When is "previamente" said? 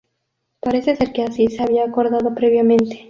2.33-2.99